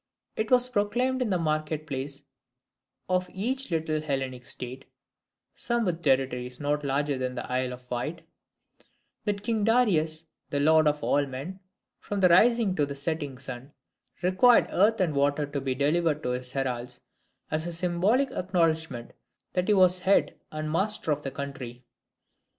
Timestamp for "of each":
3.07-3.69